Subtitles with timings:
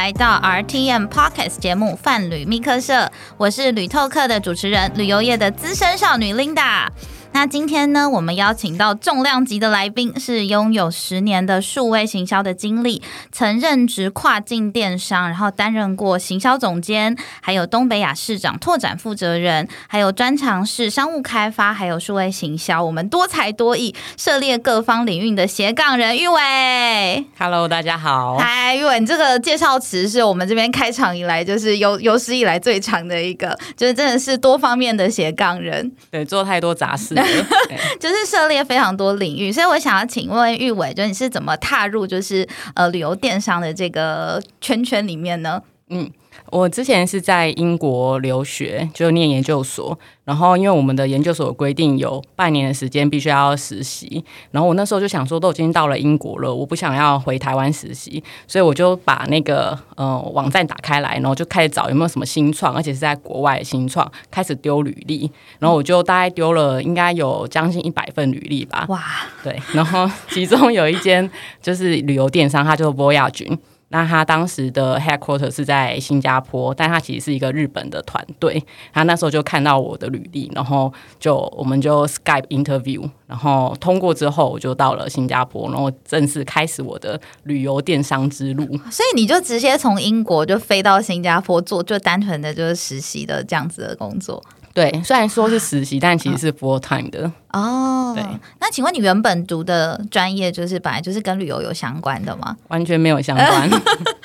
[0.00, 3.04] 来到 RTM Podcast 节目《泛旅密客社》，
[3.36, 6.86] 我是旅透客的主持人，旅游业的资深少女 Linda。
[7.32, 13.00] 那今天呢，我们邀请到重量级的来宾，是拥有十年的数位行销的经历，
[13.32, 22.84] 曾任职跨境电商，然后担任过行销总监，还有东北亚市长拓展负责人，还有专长是商务开发，还有数位行销。
[22.84, 27.24] 我们多才多艺，涉猎各方领域的斜杠人玉伟。
[27.38, 28.36] Hello，大家好。
[28.36, 35.90] 嗨，玉伟，你这个介绍词是我们这边开场以来就是有有史以来最长的一个，就是真的是多方面的斜杠人。
[36.10, 37.14] 对，做太多杂事
[37.98, 45.60] 就是涉猎非常多领域，所以我想要请问玉伟，就是你是怎么踏入就是呃旅游电商的这个圈圈里面呢？
[46.50, 49.96] 我之前是在英国留学，就念研究所。
[50.24, 65.30] 然后因为我们的研究所规定有半年的时间必须要实习，然后我那时候就想说，都已经到了英国了，我不想要回台湾实习，所以我就把那个呃网站打开来，然后就开始找有没有什么新创，而且是在国外的新创，开始丢履历。
[65.58, 68.86] 然后我就大概丢了应该有将近一百份履历吧。
[68.88, 69.02] 哇，
[69.42, 71.28] 对，然后 其中有一间
[71.60, 73.58] 就是旅游电商，它叫做 Voyage。
[73.92, 78.62] 那他当时的 headquarter 是在新加坡，但他其实是一个日本的团队。
[78.92, 88.64] 他那时候就看到我的履历，然后就我们就 Skype interview，然后通过之后，我就到了新加坡，然后正式开始我的旅游电商之路。
[88.90, 94.40] 所以你就直接从英国就飞到新加坡做，就单纯的就是实习的这样子的工作
[94.72, 97.30] 对，虽然说是实习，但其实是 full time 的。
[97.52, 98.12] 哦。
[98.14, 98.24] 对，
[98.60, 102.56] 那请问你原本读的专业就是本来就是跟旅游有相关的吗？
[102.68, 103.70] 完全没有相关。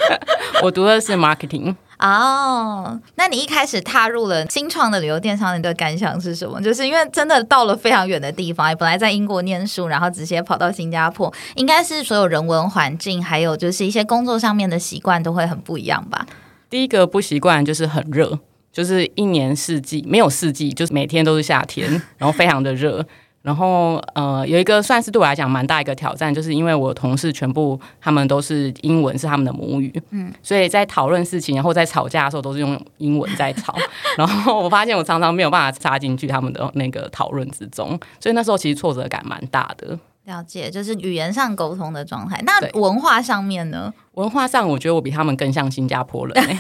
[0.64, 1.76] 我读的是 marketing。
[1.98, 6.62] 哦，那你一开始踏入了新创的旅游电商，你的感想是什么？
[6.62, 16.26] 就是因为真的到了非常远的地方，本来在英国念书，然后直接跑到新加坡，应该是所有人文环境，还有就是一些工作上面的习惯都会很不一样吧？
[16.70, 18.40] 第一个不习惯就是很热，
[18.76, 23.06] 就是一年四季没有四季，就是每天都是夏天，然后非常的热。
[23.42, 33.74] 然后呃，有一个算是对我来讲蛮大一个挑战，就是因为我同事全部他们都是英文是他们的母语，嗯，所以在讨论事情然后在吵架的时候都是用英文在吵。
[34.18, 39.98] 然后我发现我常常没有办法插进去他们的那个讨论之中，所以那时候其实挫折感蛮大的。
[40.26, 42.42] 了解，就是语言上沟通的状态。
[42.48, 43.94] 那文化上面呢？
[44.14, 46.60] 文化上，我觉得我比他们更像新加坡人、欸，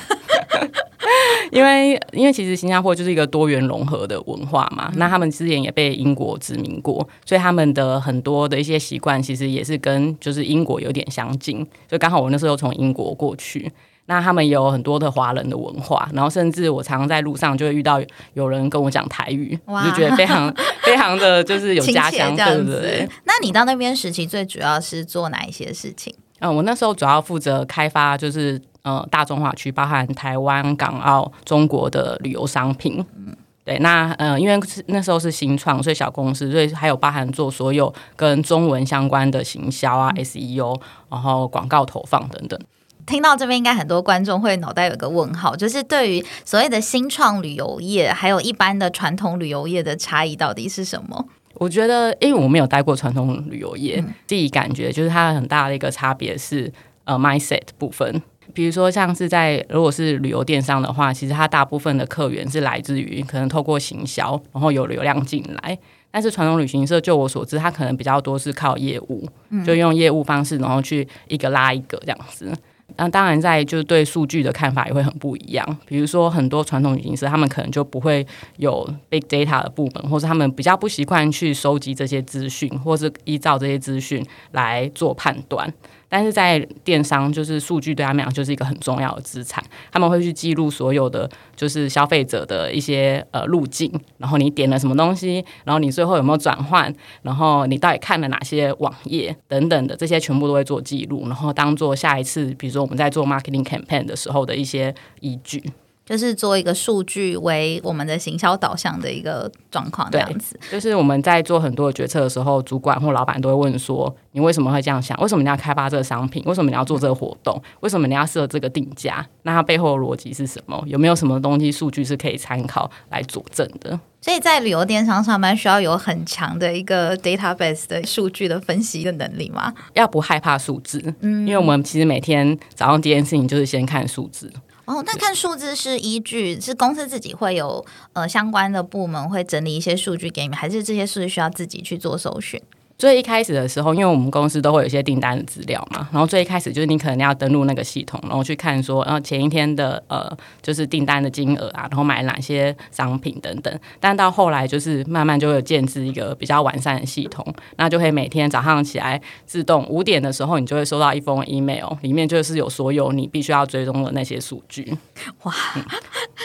[1.56, 13.72] 因为因为其实新加坡就是一个多元融合的文化嘛，那他们之前也被英国殖民过，所以他们的很多的一些习惯其实也是跟就是英国有点相近，就刚好我那时候从英国过去。
[14.08, 18.00] 那他们有很多的华人的文化，然后甚至我常常在路上就会遇到
[18.36, 20.54] 有人跟我讲台语，我就觉得非常
[20.86, 23.10] 非常的就是有家乡，对不对？。
[23.24, 26.14] 那你到那边时期最主要是做哪一些事情？
[26.38, 33.06] 嗯，我那时候主要负责开发就是呃大中华区，包含台湾、港澳、中国的旅游商品。
[33.18, 33.36] 嗯
[33.66, 40.80] 对，那呃，因为是那时候是新创，所以小公司，所以还有包含做所有跟中文相关的行销啊、SEO，
[41.10, 42.60] 然后广告投放等等。
[43.08, 51.26] 听到这边，应该很多观众会脑袋有个问号，就是对于所谓的新创旅游业，还有一般的传统旅游业的差异到底是什么？
[51.56, 56.72] 我觉得，因为我没有待过传统旅游业，自己感觉就是它很大的一个差别是
[57.06, 58.22] 呃 mindset 部分。
[58.56, 65.78] 比如说，像是在如果是旅游电商的话，其实它大部分的客源是来自于可能透过行销，然后有流量进来。
[66.10, 69.28] 但是传统旅行社，就我所知，它可能比较多是靠业务，
[69.66, 72.52] 就用业务方式，然后去一个拉一个这样子。
[72.98, 75.78] 那当然，在就是对数据的看法也会很不一样。
[75.86, 78.26] 比如说，很多传统旅行社他们可能就不会
[78.58, 85.74] 有 big data 的部门，或者他们比较不习惯去收集这些资讯，或是依照这些资讯来做判断。
[86.08, 96.94] 但是在电商，就是数据对他们来讲就是一个很重要的资产，他们会去记录所有的就是消费者的一些呃路径，然后你点了什么东西，然后你最后有没有转换，
[97.24, 105.64] 然后你到底看了哪些网页等等的，这些全部都会做记录，然后当做下一次，比如说我们在做 marketing campaign 的时候的一些依据。
[106.06, 110.60] 就是做一个数据为我们的行销导向的一个状况，这样子。
[110.72, 115.20] 就是我们在做很多的决策的时候，主管或老板都会问说：“你为什么会这样想？
[115.20, 116.44] 为什么你要开发这个商品？
[116.46, 117.60] 为什么你要做这个活动？
[117.80, 119.26] 为什么你要设这个定价？
[119.42, 120.84] 那它背后的逻辑是什么？
[120.86, 129.72] 有没有什么东西数据是可以参考来佐证的？”所以在旅游电商上班，需要有很强的一个 database 的数据的分析的能力吗？
[129.94, 134.52] 要不害怕数字，嗯因为我们其实每天早上第一件事情就是先看数字。
[134.86, 137.84] 哦，那看数字是依据是公司自己会有
[138.14, 142.62] 呃相关的部门会整理一些数据给你们，还是这些数据需要自己去做搜寻？
[142.98, 150.32] 最一开始的时候，因为我们公司都会有一些订单的资料嘛，然后最一开始就是你可能要登录那个系统，然后去看说，然后前一天的呃
[150.62, 153.80] 就是订单的金额啊，然后买哪些商品等等。
[154.00, 157.46] 但到后来就是慢慢就会建制一个比较完善的系统，
[157.76, 164.98] 那就会每天早上起来自动五点的时候，你就会收到一封 email，里面就是有所有你必须要追踪的那些数据。
[165.44, 165.54] 哇，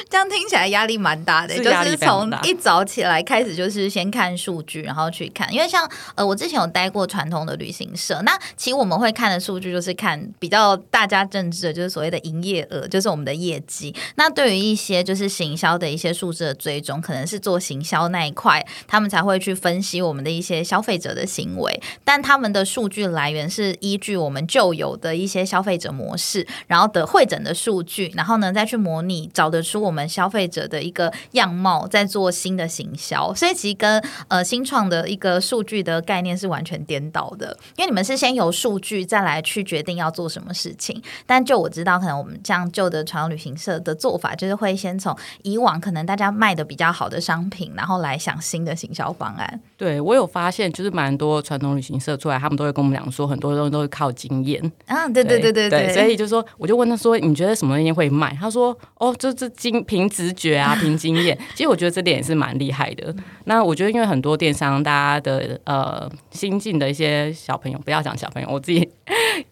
[0.09, 6.40] 这样听起来压力蛮大的，就是从一早起来开始就是先看数据，然后去看，因为像呃我。
[6.41, 13.95] 之前有待过传统的旅行社，那其实我们会看的数据就是看比较大家政治的，就是所谓的营业额，就是我们的业绩。
[14.15, 21.79] 那对于一些就是行销的一些数字的追踪，可能是做行销那一块，他们才会去分析我们的一些消费者的行为。
[22.03, 33.35] 但他们的数据来源是依据我们旧有的一些消费者模式，然后的会诊的数据，然后呢再去模拟找得出我们消费者的一个样貌，再做新的行销。
[33.35, 36.30] 所以其实跟呃新创的一个数据的概念。
[36.37, 41.01] 是完全颠倒的，因为你们是先有数据，再来去决定要做什么事情。
[41.27, 49.61] 但就我知道，可能我们这样旧的传统旅行社的做法，就是会先从以往可能大家卖的比较好的商品，然后来想新的行销方案。
[49.77, 54.61] 对我有发现，就是蛮多传统旅行社出来，他们都会跟我们讲说，很多东西都是靠经验。
[54.87, 58.37] 啊，对对对对对，所以就说，我就问他说，你觉得什么东西会卖？
[58.41, 61.39] 他说，哦，这这经凭直觉啊，凭经验。
[61.55, 63.15] 其实我觉得这点也是蛮厉害的。
[63.45, 66.11] 那我觉得，因为很多电商，大家的呃。
[66.31, 68.89] 新进的一些小朋友，不要讲小朋友，我自己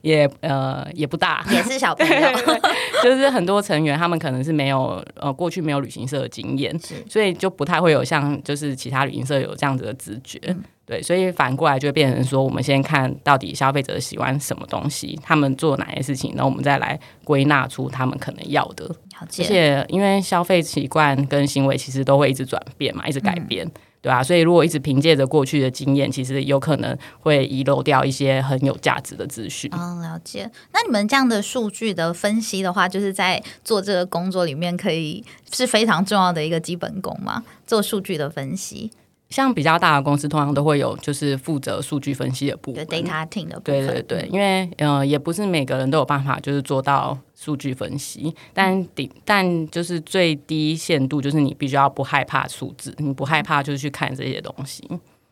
[0.03, 2.29] 也呃也不大， 也是小朋友，
[3.03, 6.79] 就是很多成员他们可能是没有呃过去没有旅行社的经验，
[7.09, 10.39] 所以就不太会有像就是其他旅行社有这样子的直觉，
[10.87, 18.89] 对，所以反过来就变成说，我们先看到底消费者喜欢什么东西，他们做哪些事情，然后我们再来归纳出他们可能要的，
[19.21, 23.69] 而且因为消费习惯跟行为其实都会一直转变嘛，一直改变。
[24.01, 29.71] 对啊，所以如果一直凭借着过去的经验，其实有可能会遗漏掉一些很有价值的资讯。
[29.75, 30.51] 嗯，了解。
[30.73, 37.43] 那你们这样的数据的分析的话，就是在做这个工作里面，可以是非常重要的一个基本功嘛？
[37.67, 38.91] 做数据的分析。
[39.31, 43.87] 像比较大的公司，通常都会有就是负责数据分析的部分，data team 的部分。
[43.87, 54.83] 对对对，因为呃，也不是每个人都有办法就是做到数据分析，但顶但就是最低限度就是你必须要不害怕数字，你不害怕就是去看这些东西。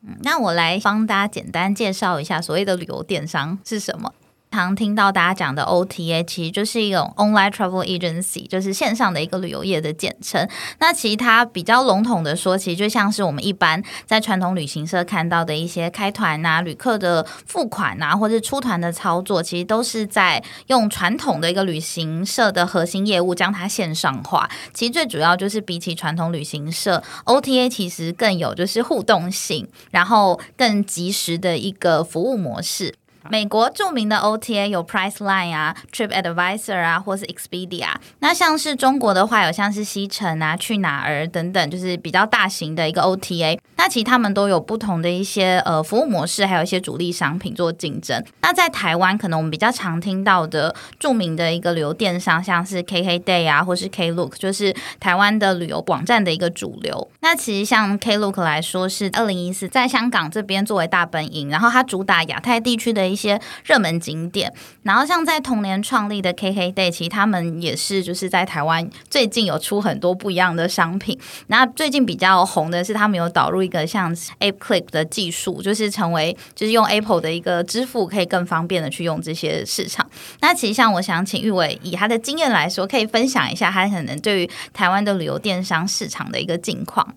[0.02, 4.12] 嗯，那我来帮大家简单介绍一下所谓的旅游电商是什么。
[4.56, 10.48] 常听到大家讲的 OTA，其实就是一种 Online Travel Agency，就是线上的一个旅游业的简称。
[10.78, 24.48] 那其实它比较笼统的说，其实就像是我们一般在传统旅行社看到的一些开团啊、旅客的付款啊，或者出团的操作，其实都是在用传统的一个旅行社的核心业务将它线上化。
[24.72, 32.94] 其实最主要就是比起传统旅行社，OTA 其实更有就是互动性，然后更及时的一个服务模式。
[33.30, 37.88] 美国著名的 OTA 有 Priceline 啊、Trip Advisor 啊，或是 Expedia。
[38.20, 43.58] 那像是中国的话，有像是西城啊、去哪儿等等，就是比较大型的一个 OTA。
[43.76, 48.22] 那其实他们都有不同的一些呃服务模式，还有一些主力商品做竞争。
[48.42, 57.08] 那在台湾，可能我们比较常听到的著名的一个旅游电商，像是 KKday 啊，或是 Klook，就是台湾的旅游网站的一个主流。
[57.20, 63.06] 那其实像 Klook 来说，是二零一四在香港这边作为大本营，然后它主打亚太地区的。
[63.06, 64.52] 一些热门景点，
[64.82, 71.16] 然后像在同年创立的 KKday，其实他们也是就是在台湾最近有出很多不一样的商品。
[71.46, 80.08] 那最近比较红的是他们有导入一个像 App Click 的技术，就是成为就是用 Apple 的一个支付可以更方便的去用这些市场。
[80.40, 87.14] 那其实像我想请玉伟以他的经验来说，可以分享一下他可能对于台湾的旅游电商市场的一个近况。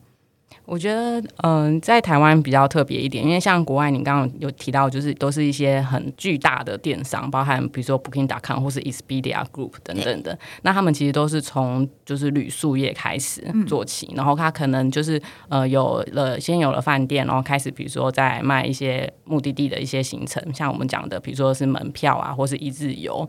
[0.69, 10.37] 我觉得，嗯，在台湾比较特别一点，因为像国外，你刚刚有提到，就是都是一些很巨大的电商，包含比如说 Booking.com 或是 Expedia Group 等等的。
[10.61, 23.27] 那他们其实都是从就是旅宿业开始做起，然后他可能就是呃有了先有了饭店，然后开始比如说在卖一些目的地的一些行程，像我们讲的，比如说是门票啊，或是一日游。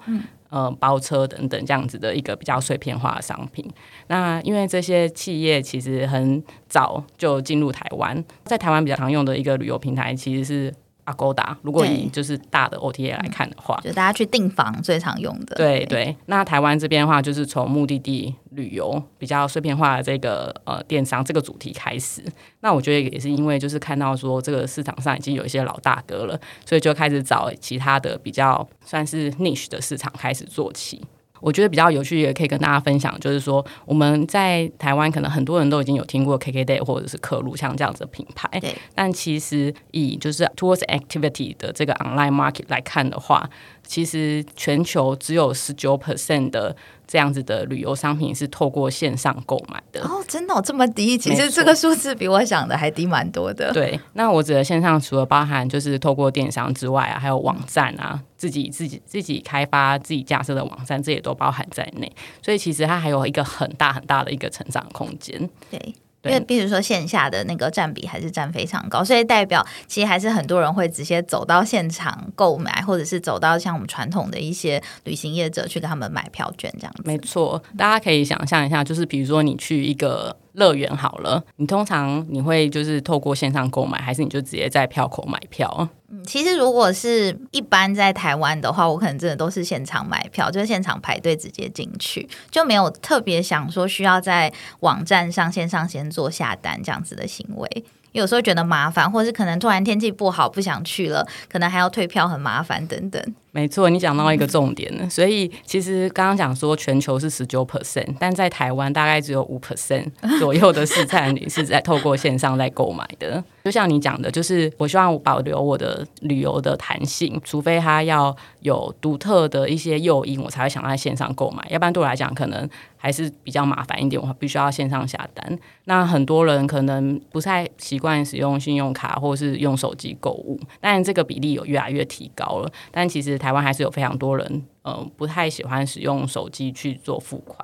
[0.51, 3.69] 呃，包车等等这样子的一个比较碎片化的商品。
[4.09, 10.75] 那因为这些企业其实很早就进入台湾，在台湾比较常用的一个旅游平台其实是。
[11.11, 15.57] Agoda，如果以就是大的 OTA 来看的话，就大家去订房最常用的。
[15.57, 22.23] 对对，那台湾这边的话，就是从目的地旅游比较碎片化的这个呃电商这个主题开始。
[22.61, 31.03] 那我觉得也是因为就是看到说这个市场上已经有一些老大哥了，所以就开始找其他的比较算是 niche 的市场开始做起。
[31.41, 38.75] 我觉得比较有趣，也可以跟大家分享，就是说我们在台湾可能很多人都已经有听过 KKday 或者是克鲁像这样子的品牌，对。
[38.95, 43.49] 但其实以就是 towards activity 的这个 online market 来看的话，
[43.85, 46.77] 其实全球只有十九 percent 的。
[47.11, 51.19] 这样子的旅游商品是透过线上购买的哦，真的这么低？
[51.19, 53.73] 其实这个数字比我想的还低蛮多的。
[53.73, 62.11] 对，那我指的线上除了包含就是透过电商之外啊，还有网站啊，自己自己自己开发、自己架设的网站，这也都包含在内。
[62.41, 65.51] 所以其实它还有一个很大很大的一个成长空间。
[65.69, 65.95] 对。
[66.25, 77.03] 因为，比如说线下的那个占比还是占非常高，所以代表其实还是很多人会直接走到现场购买，或者是走到像我们传统的一些旅行业者去跟他们买票券这样子。
[77.07, 80.37] 没错，大家可以想象一下，就是比如说你去一个。
[80.53, 85.89] 乐园好了，你通常你会就是透过线上购买，还是你就直接在票口买票？
[86.09, 97.85] 嗯，其实如果是一般在台湾的话，我可能真的都是现场买票，就是现场排队直接进去，就没有特别想说需要在网站上线上先做下单这样子的行为。
[98.13, 103.35] 有时候觉得麻烦，或者是可能突然天气不好不想去了，可能还要退票很麻烦等等。
[103.53, 105.09] 没错，你讲到一个重点了。
[105.11, 110.07] 所以其实刚刚讲说全球是十九 percent，但在台湾大概只有五 percent
[110.39, 113.43] 左右的试菜女是在透过线上在购买的。
[113.65, 121.63] 就像你讲的，就是我希望保留我的旅游的弹性，除非他要有独特的一些诱因，我才会想在线上购买。
[121.69, 122.67] 要不然对我来讲，可能
[122.97, 125.59] 还是比较麻烦一点，我必须要线上下单。
[125.85, 132.73] 那很多人可能不太习惯使用信用卡或是用手机购物，但这个比例有越来越提高了。
[132.91, 137.59] 但其实台湾还是有非常多人，嗯，不太喜欢使用手机去做付款，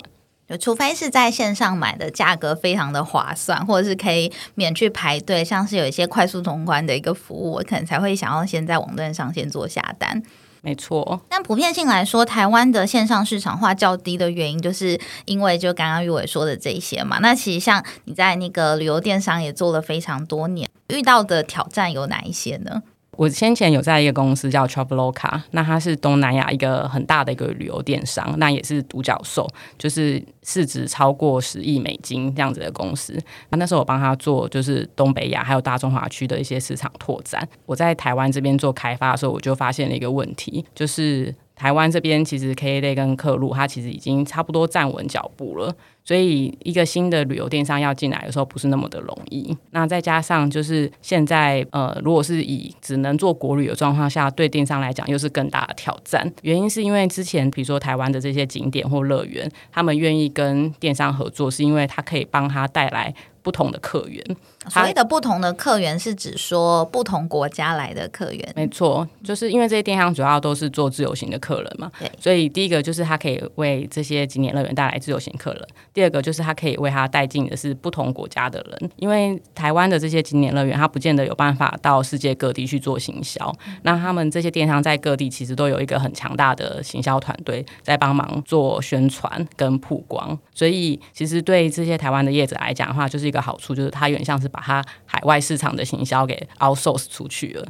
[0.48, 10.22] 就除非是在线上买的价格非常的划算，或者是可以免去排队，像是有一些快速通关的一个服务，我可能才会想要先在网站上先做下单。
[10.62, 17.20] 没错，但普遍性来说，台湾的线上市场化较低的原因，就是因为就刚刚玉伟说的这些嘛。
[17.20, 22.82] 那其实像你在那个旅游电商也做了非常多年，遇到的挑战有哪一些呢？
[23.16, 33.18] 我先前有在一个公司叫 Traveloka，那它是东南亚一个很大的一个旅游电商，那也是独角兽，就是市值超过十亿美金这样子的公司。
[33.50, 37.46] 那那时候我帮他做就是东北亚还有大中华区的一些市场拓展。
[37.64, 45.74] 我在台湾这边做开发的时候，我就发现了一个问题，就是台湾这边其实 K A 类跟客路，它其实已经差不多站稳脚步了。
[46.06, 49.54] 所以，一个新的旅游电商要进来的时候，不是那么的容易。
[49.72, 56.32] 那再加上，就是现在，呃，如果是以只能做国旅的状况下，对电商来讲又是更大的挑战。
[56.42, 63.12] 原因是因为之前，比如说台湾的这些景点或乐园，他们愿意跟电商合作，是因为它可以帮他带来。
[63.42, 64.20] 不同的客源，
[64.68, 68.52] 所谓的不同的客源是指说不同国家来的客源。
[68.56, 72.10] 没错，就是因为这些电商主要都是做自由行的客人嘛，对。
[72.20, 75.62] 所以第一个就是它可以为这些景点乐园带来自由行客人；
[75.94, 78.90] 第二个就是它可以为它带进的是不同国家的人。
[78.96, 90.36] 因为台湾的这些景点乐园，它不见得有办法到世界各地去做行销，那他们这些电商在各地其实都有一个很强大的行销团队在帮忙做宣传跟曝光。
[90.52, 93.36] 所以其实对这些台湾的业者来讲的话，就是一个。
[93.36, 97.66] 个好处就是，它有点像是把它海外市场的行销给 outsource 出去了，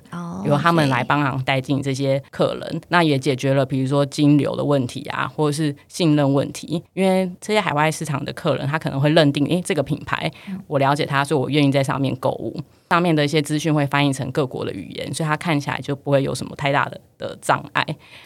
[0.46, 6.80] 由他们来帮忙带进这些客人，那也解决了比如说金流的问题啊，或者是信任问题。
[6.94, 10.30] 因为这些海外市场的客人，他可能会认定，诶，这个品牌
[10.68, 12.56] 我了解它，所以我愿意在上面购物。
[12.88, 17.84] 上面的一些资讯会翻译成各国的语言，所以它看起来就不会有什么太大的的障碍。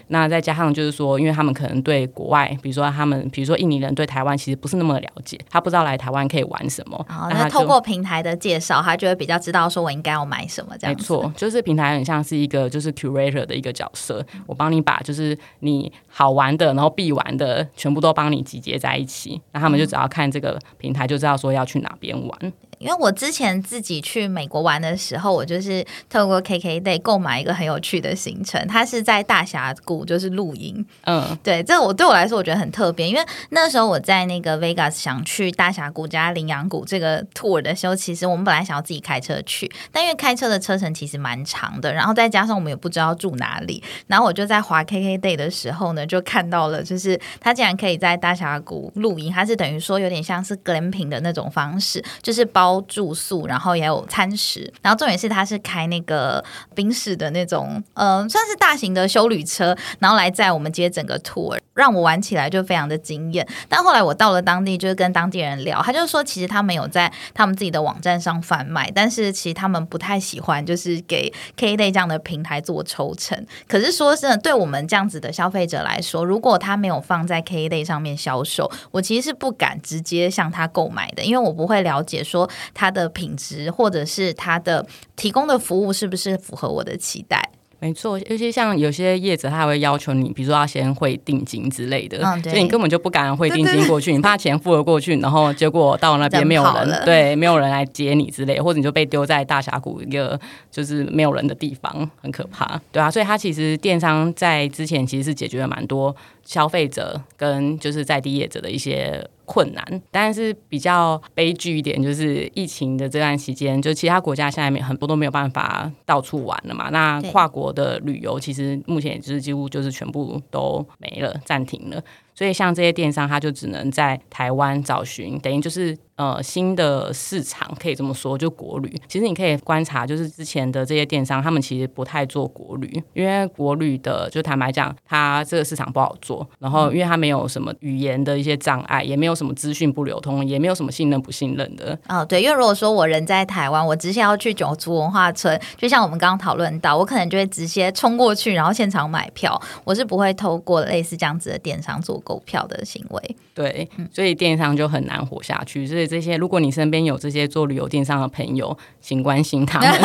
[0.08, 7.06] 那再加上就是说，因为他们可能对国外，比如说他们，比如说印尼人对台湾其实不是那么了解，他不知道来台湾可以玩什么。
[7.30, 10.96] 那透过平台的介绍，他就会比较知道说我应该要买什么这样。
[10.96, 22.52] 没错，就是平台很像是一个就是 curator 的一个角色，我帮你把就是你好玩的，然后必玩的全部都帮你集结在一起，那他们就只要看这个平台就知道说要去哪边玩。
[22.80, 30.82] 因为我之前自己去美国玩的时候，我就是透过 KKday 购买一个很有趣的行程，它是在大峡谷就是露营。
[31.02, 52.69] 嗯，对，这我对我来说我觉得很特别，因为那时候我在那个 Vegas 想去大峡谷加羚羊谷这个 tour 的时候，其实我们本来想要自己开车去，但因为开车的车程其实蛮长的，然后再加上我们也不知道住哪里，然后我就在滑 KKday 的时候呢，就看到了，就是它竟然可以在大峡谷露营，它是等于说有点像是 glamping 的那种方式，就是包。
[52.70, 63.44] 包住宿，然后也有餐食，然后重点是他是开那个宾士的那种，呃，算是大型的修旅车，然后来载我们接整个 tour，让我玩起来就非常的惊艳。
[63.68, 73.44] 但后来我到了当地，就是跟当地人聊，他就说其实他们有在他们自己的网站上贩卖，但是其实他们不太喜欢就是给 K 类这样的平台做抽成。
[73.66, 84.86] 可是说真的，对我们这样子的消费者来说，如果他没有放在 K 类上面销售，我其实是不敢直接向他购买的，因为我不会了解说它的品质或者是它的
[85.16, 87.50] 提供的服务是不是符合我的期待。
[87.82, 100.38] 没错，尤其像有些业者，他还会要求你，比如说要先汇定金之类的，所以你根本就不敢汇定金过去，你怕钱付了过去，然后结果到那边没有人，对，没有人来接你之类，或者你就被丢在大峡谷一个
[100.70, 106.14] 就是没有人的地方，很可怕，对啊，所以他其实电商在之前其实是解决了蛮多
[106.44, 109.26] 消费者跟就是在地业者的一些。
[109.52, 116.88] 困难，但是比较悲剧一点，就是疫情的这段期间，就其他国家现在没很多都没有办法到处玩了嘛。
[116.90, 122.00] 那跨国的旅游其实目前也就是几乎就是全部都没了，暂停了。
[122.40, 128.90] 所以像这些电商，它就只能在台湾找寻，等于就是呃新的市场，可以这么说，就国旅。
[129.06, 136.48] 其实你可以观察，就是之前的这些电商，他们其实不太做国旅，因为国旅的就坦白讲，它这个市场不好做。
[136.58, 141.98] 然后因为它没有什么语言的一些障碍，也没有什么资讯不流通，也没有什么信任不信任的。
[142.08, 153.36] 哦，对，因为如果说我人在台湾，我直接要去九族文化村，就像我们刚刚讨论到，我可能就会直接冲过去，然后现场买票，我是不会透过类似这样子的电商做购票的行为。
[153.52, 155.84] 对，所以电商就很难活下去。
[155.84, 159.90] 所以这些，如果你身边有这些做旅游电商的朋友，请关心他们。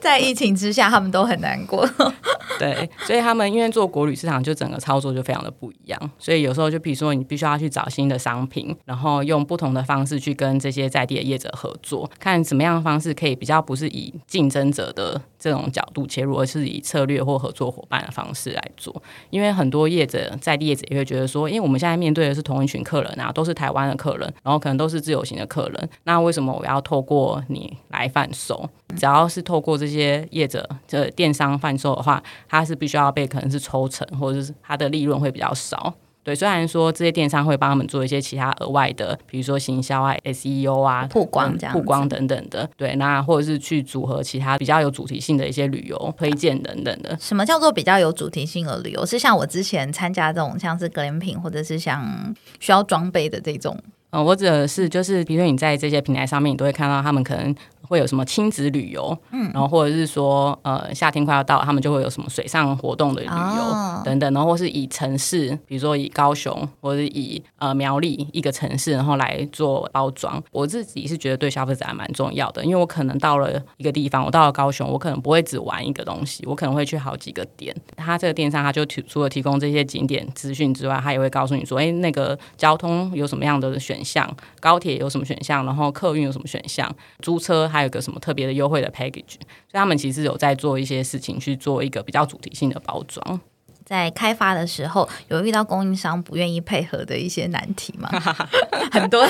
[0.00, 1.88] 在疫情之下，他们都很难过。
[2.58, 6.10] 对，所以他们因为做国旅市场，就整个操作就非常的不一样。
[6.18, 19.00] 所以有时候就比如说，你必须要去找新的商品，然后用不同的方式去跟这些在地的业者合作，看什么样的方式可以比较不是以竞争者的这种角度切入，而是以策略或合作伙伴的方式来做。
[19.30, 28.68] 因为很多业者在业者也会觉得说，因为我们现在面对的是同一群客人啊，都是台湾的客人，然后可能都是自由行的客人，那为什么我要透过你来贩售？
[28.96, 35.94] 只要是透过这些业者的电商贩售的话，它是必须要被可能是抽成，或者是它的利润会比较少。
[36.26, 42.68] 对，虽然说这些电商会帮他们做一些其他额外的，比如说行销啊、SEO 啊、曝光嗯这样曝光等等的。
[42.76, 47.16] 对，那或者是去组合其他比较有主题性的一些旅游推荐等等的。
[47.20, 49.06] 什么叫做比较有主题性的旅游？
[49.06, 53.78] 是像我之前参加这种像是 glamping 或者是像需要装备的这种
[54.10, 70.42] 嗯，我指的是就是，比如说你在这些平台上面，你都会看到他们可能会有什么亲子旅游，嗯，然后或者是说，呃，夏天快要到了，他们就会有什么水上活动的旅游、哦等等，然后或是以城市，比如说以高雄或者是以呃苗栗一个城市，然后来做包装。
[70.52, 77.74] 我自己是觉得对消费者还蛮重要的，因为我可能到了一个地方，我到了高雄，我可能不会只玩一个东西，我可能会去好几个点。
[77.96, 84.28] 他这个电商，他就提除了提供这些景点资讯之外，他也会告诉你说，哎，那个交通有什么样的选项，
[84.60, 89.34] 高铁有什么选项，然后客运有什么选项，租车还有个什么特别的优惠的 package。
[89.34, 93.40] 所以他们其实有在做一些事情，去做一个比较主题性的包装。
[93.84, 98.08] 在开发的时候，有遇到供应商不愿意配合的一些难题吗？
[98.90, 99.24] 很多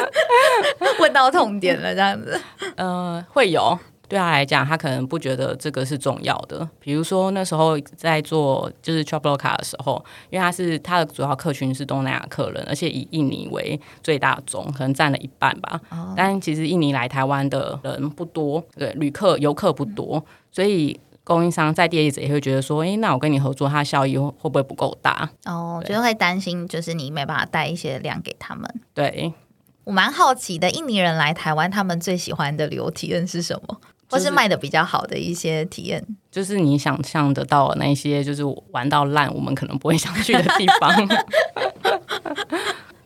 [0.98, 2.40] 问到痛点了，这样子。
[2.76, 3.78] 呃，会有。
[4.08, 6.68] 对他来讲，他可能不觉得这个是重要的。
[6.80, 15.80] 比如说那时候在做就是 Travel 卡的时候，因为他是他的主要客群是东南亚客人，而且以印尼为最大宗，可能占了一半吧。
[16.16, 25.28] 但其实印尼来台湾的人不多，对旅客游客不多，所以供应商在地业者也会觉得说，诶，那我跟你合作，它效益会会不会不够大？
[25.44, 28.68] 哦，就是会担心，就是你没办法带一些量给他们。
[28.94, 29.32] 对，
[29.82, 33.80] 我蛮好奇的，印尼人来台湾，他们最喜欢的旅游体验是什么？
[34.08, 36.04] 或是是卖的比较好的一些体验？
[36.30, 38.42] 就是你想象得到的那些，就是
[38.72, 40.92] 玩到烂，我们可能不会想去的地方。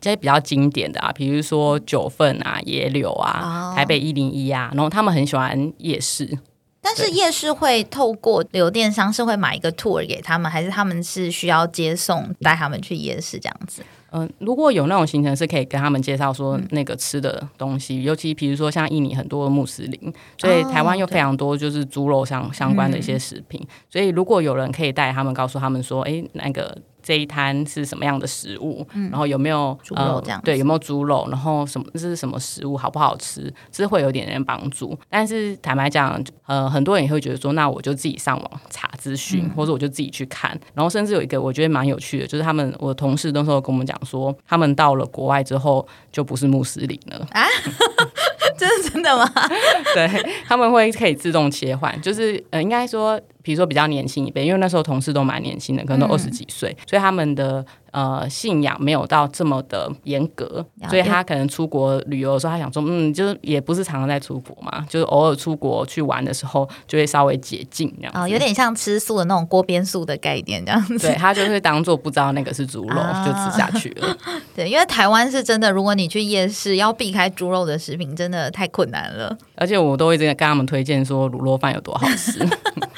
[0.01, 6.39] 这些比较经典的啊，比如说九份啊、野柳啊、哦台北一零一啊，然后他们很喜欢夜市。
[6.81, 13.83] 但是夜市会透过旅游电商是会买一个 tour 给他们，还是他们是需要接送带他们去夜市这样子？
[14.11, 26.77] 嗯、如果有那种行程是可以跟他们介绍说那个吃的东西，尤其比如说像印尼很多穆斯林，所以哦台湾又非常多就是猪肉相相关的一些食品，所以如果有人可以带他们，告诉他们说，哎，那个。
[27.03, 28.85] 这一摊是什么样的食物？
[29.09, 31.27] 然后有没有猪肉这样子对，有没有猪肉？
[31.31, 32.77] 然后什么这是什么食物？
[32.77, 33.51] 好不好吃？
[33.71, 34.95] 这会有点点帮助。
[35.09, 40.51] 但是坦白讲，呃，很多人也会觉得说，那我就自己上网查资讯，或者我就自己去看。
[40.75, 47.45] 然后甚至有一个我觉得蛮有趣的，就是他们我的同事那时候跟我们讲说，他们到了国外之后就不是穆斯林了啊。
[48.57, 49.27] 这是真的吗？
[49.95, 50.07] 对，
[50.47, 68.19] 他们会可以自动切换，就是呃，应该说，比如说比较年轻一辈，因为那时候同事都蛮年轻的，可能都二十几岁，所以他们的呃信仰没有到这么的严格，所以他可能出国旅游的时候，他想说，嗯，就是也不是常常在出国嘛，就是偶尔出国去玩的时候，就会稍微解禁这样子。
[68.19, 70.97] 哦，有点像吃素的那种锅边素的概念这样子。
[70.99, 74.17] 对他就会当做不知道那个是猪肉， 啊就吃下去了。
[74.55, 79.35] 对，因为台湾是真的，如果你去夜市要避开猪肉的食品，真的太困难了。
[79.55, 82.39] 而且我都会这个跟他们推荐说卤肉饭有多好吃，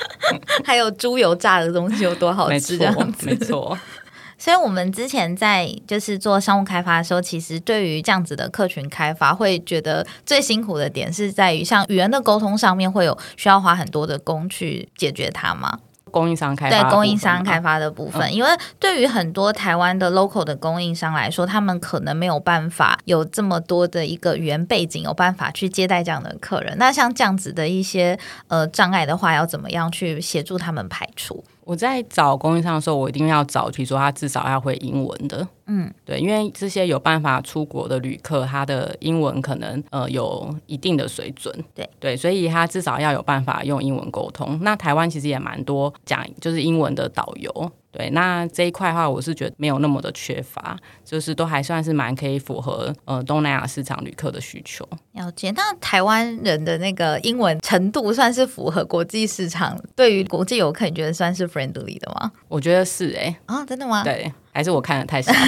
[0.63, 3.25] 还有猪油炸的东西有多好吃，错这样，子。
[3.27, 3.77] 没错。
[4.37, 15.79] 所以，我们之前在就是做商务开发的时候，其实对于这样子的客群开发，会觉得最辛苦的点是在于像语言的沟通上面，会有需要花很多的工去解决它吗？
[16.13, 18.49] 供应商开发的对供应商开发的部分，因为
[18.79, 26.77] 对于很多台湾的 local 的供应商来说，他们可能没有办法有这么多的一个语言背景，有办法去接待这样的客人。
[26.77, 31.43] 那像这样子的一些呃障碍的话，要怎么样去协助他们排除？
[31.65, 44.59] 我在找供应商的时候，我一定要找，比如说他至少要会英文的，嗯，对，因为这些有办法出国的旅客，他的英文可能呃有一定的水准，对对，所以他至少要有办法用英文沟通。
[44.61, 47.71] 那台湾其实也蛮多讲就是英文的导游。
[47.93, 50.75] 对，那这一块的话，我是觉得没有那么的缺乏，
[51.05, 54.83] 就是都还算是蛮可以符合呃东南亚市场旅客的需求。
[55.11, 62.31] 了解，那台湾人的那个英文程度算是符合国际市场，对于国际游客，你觉得算是 friendly 的吗？
[62.47, 64.03] 我觉得是哎、啊，真的吗？
[64.03, 65.31] 对，还是我看的太少。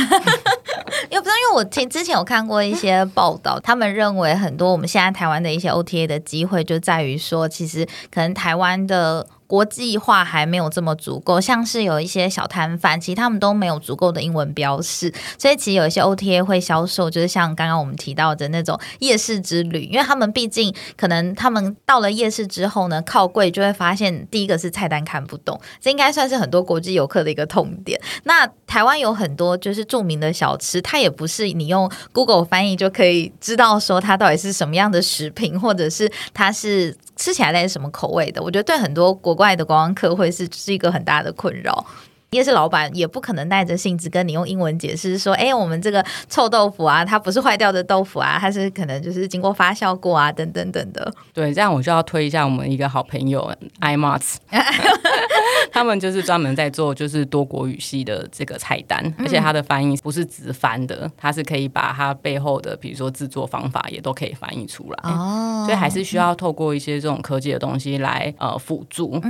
[1.09, 9.25] 也不知道，因为我听之前有看过一些报道，他们认为很多我们现在台湾的一些 OTA 的机会就在于说，其实可能台湾的。
[9.47, 27.99] 国际化还没有这么足够，像是有一些小摊贩，其实他们都没有足够的英文标识，所以其实有一些 OTA 会销售，就是像刚刚我们提到的那种夜市之旅，因为他们毕竟可能他们到了夜市之后呢，靠柜就会发现第一个是菜单看不懂，这应该算是很多国际游客的一个痛点。
[28.23, 38.41] 那台湾有很多就是著名的小吃，它也不是你用 Google 翻译就可以知道说它到底是什么样的食品，或者是它是吃起来那是什么口味的。
[38.41, 41.85] 我觉得对很多国外的观光客会是是一个很大的困扰。
[42.35, 51.09] 夜市老板也不可能耐着性子跟你用英文解释说，哎，我们这个臭豆腐啊，它不是坏掉的豆腐啊，它是可能就是经过发酵过啊，等等等的。
[51.33, 54.35] 对，这样我就要推一下我们一个好朋友 iMarts，
[55.71, 69.21] 他们就是专门在做就是多国语系的这个菜单，而且它的翻译不是直翻的，它是可以把它背后的比如说制作方法也都可以翻译出来，哦所以还是需要透过一些这种科技的东西来呃辅助。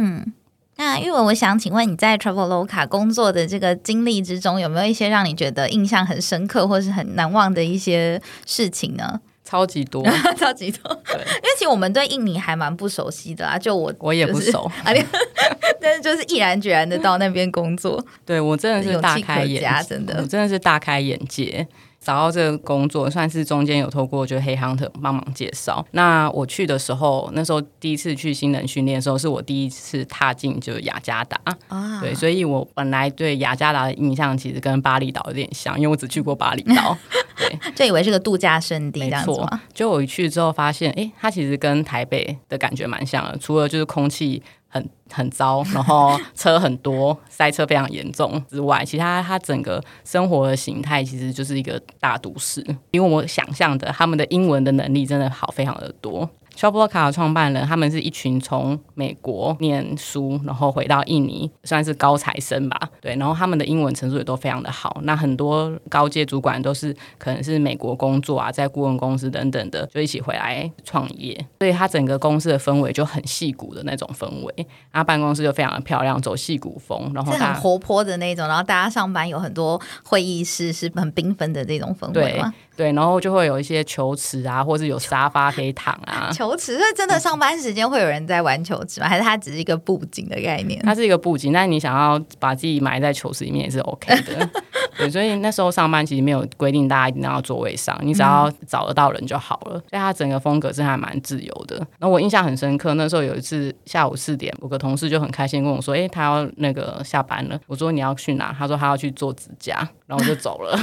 [0.77, 9.21] 那因为我想请问你在 Traveloka 工作的这个经历之中，有没有一些让你觉得印象很深刻或是很难忘的一些事情呢？
[9.45, 10.03] 超级多，
[10.35, 14.69] 超级多，对因为其实我们对印尼还蛮不熟悉的啊，就我我也不熟，
[15.79, 20.17] 但是就是毅然决然的到那边工作，对我真的是大开眼界，真的。
[20.19, 21.65] 我真的是大开眼界。
[22.05, 25.83] 找到这个工作，算是中间有透过就黑 hunter 帮忙介绍。
[25.89, 31.41] 那我去的时候，那时候第一次去新人训练的时候，是我第一次踏进就是雅加达。
[31.67, 36.95] 啊对，所以我本来对雅加达的印象其实跟巴厘岛有点像，因为我只去过巴厘岛。
[37.37, 39.59] 对，就以为是个度假胜地这没错。
[39.73, 44.43] 就我一去之后发现，诶，它其实跟台北的感觉蛮像的，除了就是空气
[44.75, 52.61] 很很糟，然后车很多，塞车非常严重之外，其他他整个生活的形态其实就是一个大都市。
[52.91, 56.29] 因为我想象的，他们的英文的能力真的好非常的多。
[56.55, 62.79] S h o p 的创办人，他们是一群从美国念书，然后回到印尼，算是高材生吧。
[63.01, 64.99] 对，然后他们的英文程度也都非常的好。
[65.03, 71.35] 那很多高阶主管都是可能是美国工作啊，在顾问公司等等的，就一起回来创业。
[71.59, 82.41] 所以他整个公司的氛围就很戏骨的那种氛围，然后办公室就非常的漂亮，走戏骨风，然后是很活泼的那种，然后大家上班有很多会议室，是很缤纷的这种氛围？
[82.75, 86.29] 对，然后就会有一些球池啊，或是有沙发可以躺啊。
[86.35, 89.07] 球池，是真的上班时间会有人在玩球池吗？
[89.07, 90.81] 还是它只是一个布景的概念？
[90.83, 94.49] 它是一个布景，但你想要把自己埋在球池里面也是 OK 的。
[94.97, 99.71] 对，所以那时候上班其实没有规定大家一定要座位上，你只要找得到人就好了。
[99.71, 101.75] 所以他整个风格是还蛮自由的。
[101.99, 109.77] 然后我印象很深刻，那时候有一次下午四点，我个同事就很开心跟我说：“诶，他要那个下班了。”我说：“你要去哪？”他说：“他要去做指甲。”
[110.07, 110.79] 然后我就走了。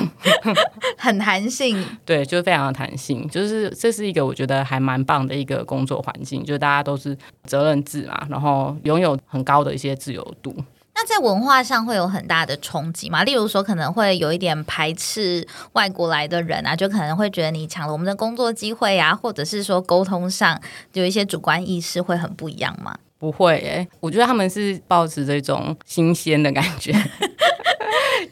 [0.98, 10.55] 很弹性，对，就是非常的弹性，就是这是一个我觉得还蛮棒的一个工作环境，就是大家都是责任制嘛，然后拥有很高的一些自由度。
[10.95, 13.25] 那在文化上会有很大的冲击吗？
[13.25, 20.61] 例如说，可能会有一点排斥外国来的人啊，就可能会觉得你抢了我们的工作机会啊，或者是说沟通上
[20.93, 22.97] 有一些主观意识会很不一样吗？
[23.19, 26.93] 不会诶，我觉得他们是抱持这种新鲜的感觉。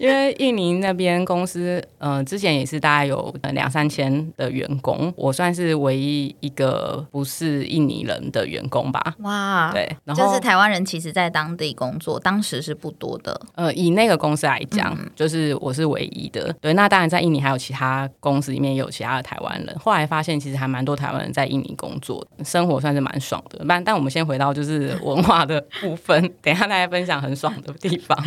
[0.00, 9.14] 因为印尼那边公司，呃，之前也是大概有两三千的员工，我算是唯一一个不是印尼人的员工吧。
[9.18, 13.38] 哇，对，然后就是台湾人，其实在当地工作，当时是不多的。
[13.56, 16.50] 呃，以那个公司来讲，就是我是唯一的。
[16.62, 19.78] 对，那当然在印尼还有其他公司里面也有其他的台湾人。
[19.78, 23.62] 后来发现其实还蛮多台湾人在印尼工作，生活算是蛮爽的。
[23.68, 28.18] 但但我们先回到就是文化的部分， 等一下大家分享很爽的地方。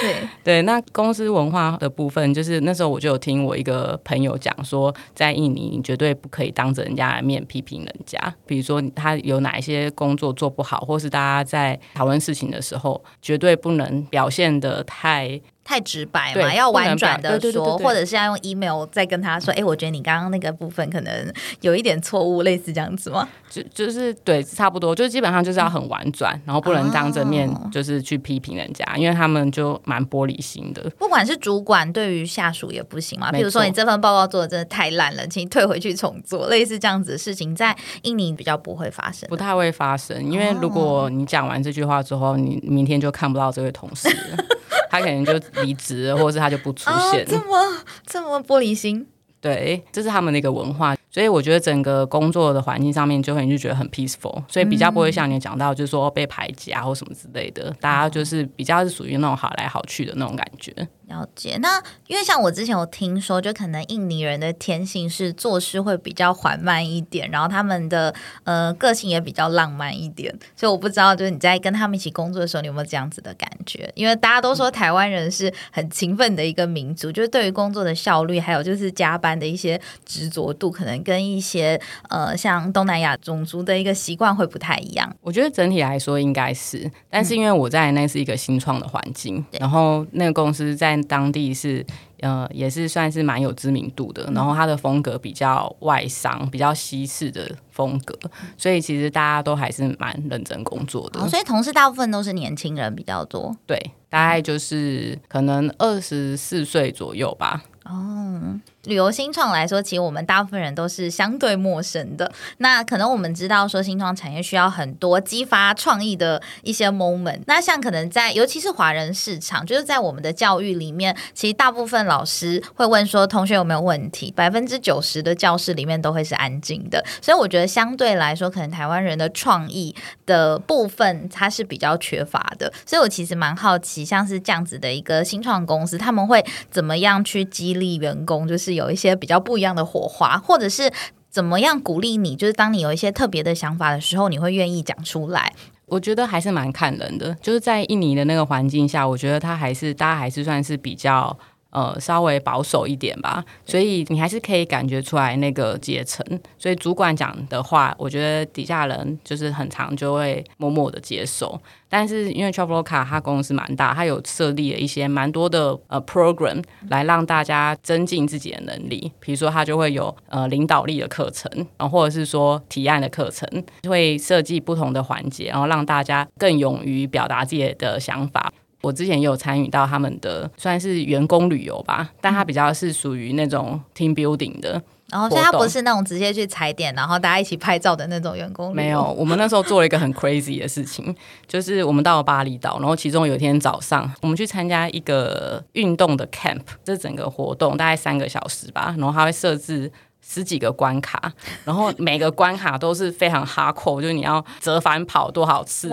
[0.00, 0.62] 对 对。
[0.62, 15.40] 那公司文化的部分，就是那时候我就有听我一个朋友讲说，在印尼你绝对不可以当着人家的面批评人家，比如说他有哪一些工作做不好，或是大家在讨论事情的时候，绝对不能表现的太。
[15.70, 23.28] 太直白嘛，要婉转的说，或者是要用 email 再跟他说，哎，我觉得你刚刚那个部分可能有一点错误，类似这样子吗？
[23.48, 30.82] 就就是对，差不多，就基本上就是要很婉转，然后不能当着面就是去批评人家，因为他们就蛮玻璃心的。
[30.98, 44.08] 不管是主管对于下属也不行嘛，比如说你这份报告做的真的太烂了，请退回去重做，类似这样子的事情，在印尼比较不会发生，不太会发生，因为如果你讲完这句话之后，你明天就看不到这位同事。
[44.90, 47.24] 他可能就离职，或者是他就不出现。
[47.24, 49.06] 这么这么玻璃心？
[49.40, 50.94] 对，这是他们的一个文化。
[51.10, 60.72] 所以我觉得整个工作的环境上面就会就觉得很 peaceful，所以比较不会像你讲到就是说被排挤啊或什么之类的，大家就是比较是属于那种好来好去的那种感觉。
[61.08, 61.58] 了解。
[61.60, 73.90] 那因为像我之前有听说，就可能印尼人的天性是做事会比较缓慢一点，然后他们的呃个性也比较浪漫一点，所以我不知道就是你在跟他们一起工作的时候，你有没有这样子的感觉？
[73.96, 80.99] 因为大家都说台湾人是很勤奋的一个民族，就是对于工作的效率，还有就是加班的一些执着度，可能。
[81.02, 85.14] 跟一些呃，像东南亚种族的一个习惯会不太一样。
[85.20, 91.84] 我觉得整体来说应该是，但是因为我在那是一个新创的环境，然后那个公司在当地是
[92.20, 98.18] 呃，也是算是蛮有知名度的，然后它的风格比较外商、比较西式的风格，
[98.56, 101.26] 所以其实大家都还是蛮认真工作的。
[101.28, 107.62] 所以同事大部分都是年轻人比较多，对，大概就是可能二十四岁左右吧。
[107.84, 108.60] 哦。
[108.84, 112.32] 旅游新创来说，其实我们大部分人都是相对陌生的。
[112.58, 117.40] 那可能我们知道说，新创产业需要很多激发创意的一些 moment。
[117.46, 124.32] 那像可能在，尤其是华人市场，就是在我们的教育里面，其实大部分老师会问说，同学有没有问题？
[124.34, 127.04] 百分之九十的教室里面都会是安静的。
[127.20, 132.72] 所以我觉得相对来说，可能台湾人的创意的部分，它是比较缺乏的。
[132.86, 138.48] 所以我其实蛮好奇，像是这样子的一个新创公司，他们会怎么样去激励员工？
[138.48, 140.92] 就是有一些比较不一样的火花，或者是
[141.30, 142.36] 怎么样鼓励你？
[142.36, 145.52] 就是当你有一些特别的想法的时候，你会愿意讲出来。
[145.86, 147.34] 我觉得还是蛮看人的。
[147.42, 151.36] 就是在印尼的那个环境下，我觉得他还是大家还是算是比较。
[151.70, 156.24] 呃，稍微保守一点吧，所以你还是可以感觉出来那个阶层。
[156.58, 161.60] 所以主管讲的话，我觉得底下人就是很常就会默默的接受。
[161.88, 169.10] 但是因为 Traveloka 它公司蛮大，它有设立了一些蛮多的呃 program 来让大家增进自己的能力。
[169.18, 173.48] 比如说，它就会有呃领导力的课程，然后或者是说提案的课程，
[173.88, 178.52] 会设计不同的环节，然后让大家更勇于表达自己的想法。
[178.82, 188.74] 我之前也有参与到他们的算是员工旅游吧，但它比较是属于那种 team building 的，然后所以它不是那种直接去踩点，然后大家一起拍照的那种员工。
[188.74, 191.14] 没有， 我们那时候做了一个很 crazy 的事情，
[191.46, 199.92] 就是我们到了巴厘岛，然后其中有一天早上，我们去参加一个运动的 camp，这整个活动大概三个小时吧，然后它会设置
[200.26, 201.30] 十几个关卡，
[201.64, 205.90] 然后每个关卡都是非常哈扣，就是你要折返跑多少次。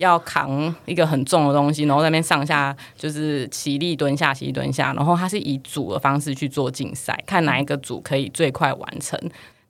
[0.00, 9.18] 要扛一个很重的东西，然后那边上下就是起立蹲下起立蹲下，然后它是以组的方式去做竞赛，看哪一个组可以最快完成。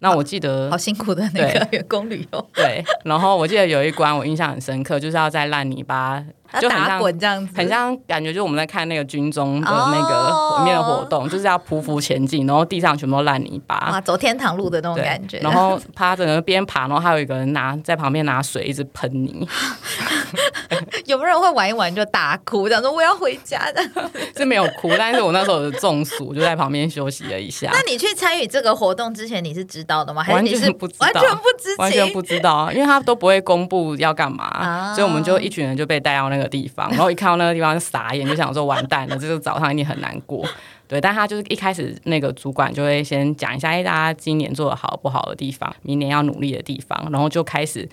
[0.00, 2.84] 那我记得好辛苦的那个员工旅游， 对。
[3.04, 6.22] 然后我记得有一关我印象很深刻，就是要在烂泥巴
[6.60, 15.38] 就打滚这样子，很像感觉就我们在看那个军中的那个里面的活动，就是要匍匐前进，然后地上全部都烂泥巴，哇，走天堂路的那种感觉。
[15.40, 19.46] 然后趴着边爬，然后还有一个人拿在旁边拿水一直喷你。
[21.10, 23.82] 有没有人会玩一玩就大哭，讲说我要回家的？
[24.36, 27.70] 是没有哭，但是我那时候有中暑，就在旁边休息了一下。
[27.72, 30.22] 那你去参与这个活动之前，你是知道的吗？
[30.22, 31.76] 还是完你是全不知道，完全不知？
[31.78, 40.46] 完全不知道啊，因为他都不会公布要干嘛，啊所以我们就一群人就被带到那个地方，然后一看到那个地方就傻眼，就想说完蛋了，这个早上一定很难过。
[40.86, 47.88] 对，但他就是一开始那个主管就会先讲一下，哎，大家今年做的好不好的地方，明年要努力的地方，然后就开始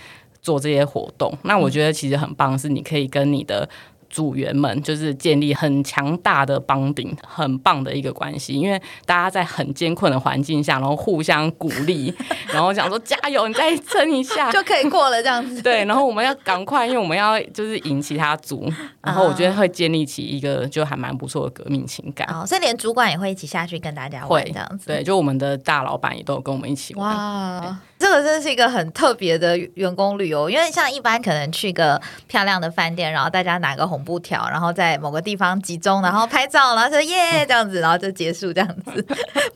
[0.48, 1.38] 做这些活动。
[1.44, 3.68] 那我觉得其实很棒，是你可以跟你的。
[4.10, 12.12] 组员们就是建立很强大的帮顶，很棒的一个关系，因为大家在很艰困的环境下，然后互相鼓励，
[12.48, 15.62] 然后讲说加油，你再撑一下，就可以过了这样子。
[15.62, 22.26] 对，然后我们要赶快，因为我们要就是赢其他组，然后我觉得会建立起一个就还蛮不错的革命情感。
[22.34, 24.88] 哦，所以连主管也会一起下去跟大家玩会这样子。
[24.88, 27.14] 对，就我们的大老板也都有跟我们一起玩。
[27.14, 39.06] 哇，这个真是一个很特别的员工旅游，因为像一般可能去个漂亮的饭店，然后大家拿个红布条，然后在某个地方集中，然后拍照，然后说耶这样子，然后就结束这样子，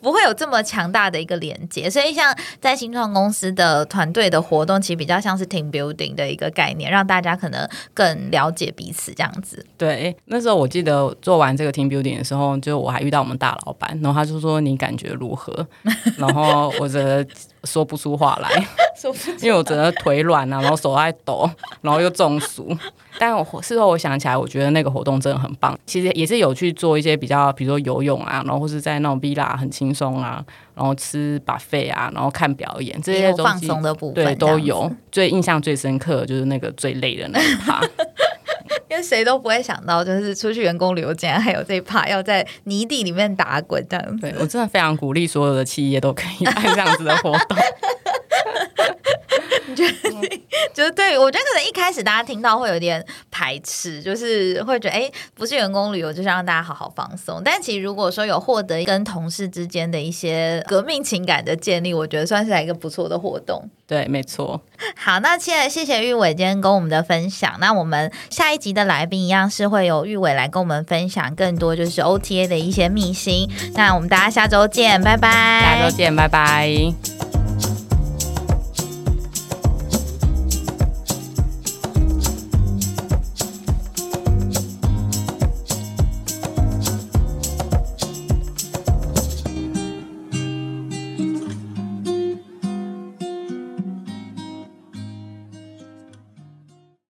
[0.01, 1.89] 不会有这么强大的一个连接。
[1.89, 9.63] 所以像在新创公司的团队的活动，其实比较像是 team building 的一个概念，让大家可能更了解彼此这样子。
[9.77, 15.67] 对，那时候我记得做完这个 team building 的时候，就我还遇到我们大老板，然后他就说你感觉如何？
[16.17, 17.25] 然后我觉得
[17.63, 18.67] 说不出话来，
[18.99, 21.49] 说不因为我整个腿软啊，然后手在抖，
[21.81, 22.75] 然后又中暑。
[23.19, 25.77] 但我事后我想起来，我觉得那个活动真的很棒。
[25.85, 30.43] 其实也是有去做一些比较，比如说游泳啊，然后或是在那种 villa 很轻松啊，
[30.73, 34.91] 然后吃 buffet 啊，然后看表演这些东西有放松的部分，对都有。
[35.11, 37.81] 最印象最深刻的就是那个最累的那一趴。
[38.91, 44.21] 因为谁都不会想到，就是出去员工旅游竟然还有这一趴要在泥地里面打滚这样子。
[44.21, 47.57] 对我真的非常鼓励所有的企业都可以办这样子的活动。
[50.73, 57.41] 就是对我觉得可能一开始大家听到会有点排斥，就是会觉得哎，不是员工旅游就是让大家好好放松。
[57.43, 63.69] 但其实如果说有获得跟同事之间的一些革命情感的建立，我觉得算是一个不错的活动。
[63.87, 64.61] 对，没错。
[64.95, 67.55] 好，那现在谢谢玉伟今天跟我们的分享。
[67.59, 73.49] 那我们下一集的来宾一样是会有玉伟来跟我们分享更多就是 OTA 的一些秘辛。
[73.75, 75.79] 那我们大家下周见，拜拜。
[75.81, 77.20] 下周见，拜拜。